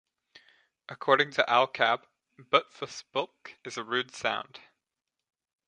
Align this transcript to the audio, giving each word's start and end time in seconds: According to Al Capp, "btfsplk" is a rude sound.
According 0.89 1.29
to 1.33 1.47
Al 1.47 1.67
Capp, 1.67 2.07
"btfsplk" 2.39 3.57
is 3.63 3.77
a 3.77 3.83
rude 3.83 4.15
sound. 4.15 4.59